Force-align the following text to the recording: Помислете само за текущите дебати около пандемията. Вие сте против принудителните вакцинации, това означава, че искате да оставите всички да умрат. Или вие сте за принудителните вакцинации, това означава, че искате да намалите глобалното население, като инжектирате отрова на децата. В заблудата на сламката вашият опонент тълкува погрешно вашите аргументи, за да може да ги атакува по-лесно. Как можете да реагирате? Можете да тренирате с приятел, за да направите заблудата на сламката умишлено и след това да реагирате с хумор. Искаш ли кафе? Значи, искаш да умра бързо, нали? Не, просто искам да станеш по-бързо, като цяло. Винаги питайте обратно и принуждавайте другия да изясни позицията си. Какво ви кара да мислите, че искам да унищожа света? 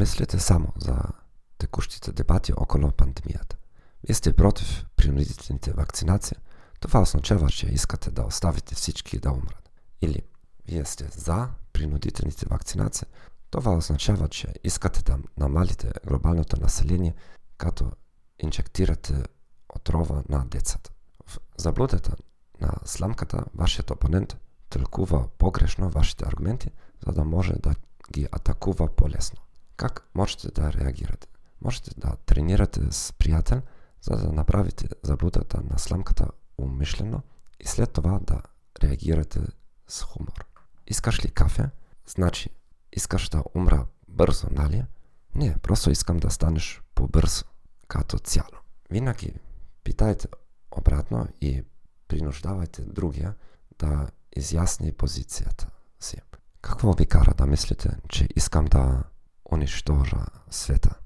Помислете 0.00 0.38
само 0.38 0.72
за 0.76 1.02
текущите 1.58 2.12
дебати 2.12 2.52
около 2.52 2.90
пандемията. 2.90 3.56
Вие 4.04 4.14
сте 4.14 4.32
против 4.32 4.86
принудителните 4.96 5.72
вакцинации, 5.72 6.36
това 6.80 7.00
означава, 7.00 7.50
че 7.50 7.66
искате 7.66 8.10
да 8.10 8.22
оставите 8.22 8.74
всички 8.74 9.18
да 9.18 9.30
умрат. 9.30 9.70
Или 10.02 10.22
вие 10.68 10.84
сте 10.84 11.04
за 11.04 11.48
принудителните 11.72 12.46
вакцинации, 12.50 13.06
това 13.50 13.72
означава, 13.72 14.28
че 14.28 14.54
искате 14.64 15.02
да 15.02 15.18
намалите 15.38 15.92
глобалното 16.06 16.60
население, 16.60 17.14
като 17.58 17.92
инжектирате 18.38 19.22
отрова 19.68 20.22
на 20.28 20.44
децата. 20.46 20.90
В 21.26 21.38
заблудата 21.56 22.16
на 22.60 22.72
сламката 22.84 23.44
вашият 23.54 23.90
опонент 23.90 24.36
тълкува 24.70 25.28
погрешно 25.38 25.90
вашите 25.90 26.24
аргументи, 26.24 26.70
за 27.06 27.12
да 27.12 27.24
може 27.24 27.52
да 27.52 27.74
ги 28.12 28.28
атакува 28.32 28.96
по-лесно. 28.96 29.40
Как 29.80 30.08
можете 30.14 30.50
да 30.50 30.72
реагирате? 30.72 31.28
Можете 31.60 31.90
да 31.96 32.16
тренирате 32.26 32.80
с 32.90 33.12
приятел, 33.12 33.62
за 34.02 34.16
да 34.16 34.32
направите 34.32 34.88
заблудата 35.02 35.60
на 35.70 35.78
сламката 35.78 36.28
умишлено 36.58 37.22
и 37.60 37.66
след 37.66 37.92
това 37.92 38.20
да 38.22 38.42
реагирате 38.82 39.40
с 39.88 40.02
хумор. 40.02 40.46
Искаш 40.86 41.24
ли 41.24 41.30
кафе? 41.30 41.70
Значи, 42.06 42.50
искаш 42.92 43.28
да 43.28 43.44
умра 43.54 43.86
бързо, 44.08 44.46
нали? 44.50 44.84
Не, 45.34 45.58
просто 45.58 45.90
искам 45.90 46.16
да 46.16 46.30
станеш 46.30 46.82
по-бързо, 46.94 47.44
като 47.88 48.18
цяло. 48.18 48.58
Винаги 48.90 49.34
питайте 49.84 50.28
обратно 50.70 51.28
и 51.40 51.64
принуждавайте 52.08 52.82
другия 52.82 53.34
да 53.78 54.08
изясни 54.36 54.92
позицията 54.92 55.70
си. 56.00 56.16
Какво 56.62 56.92
ви 56.92 57.06
кара 57.06 57.34
да 57.34 57.46
мислите, 57.46 57.96
че 58.08 58.28
искам 58.36 58.64
да 58.64 59.02
унищожа 59.50 60.26
света? 60.48 60.99